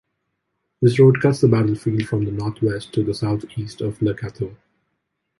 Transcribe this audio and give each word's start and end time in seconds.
This 0.81 0.97
road 0.97 1.21
cuts 1.21 1.41
the 1.41 1.47
battlefield 1.47 2.07
from 2.07 2.25
the 2.25 2.31
northwest 2.31 2.91
to 2.95 3.03
the 3.03 3.13
southeast 3.13 3.81
of 3.81 4.01
Le 4.01 4.15
Cateau. 4.15 4.57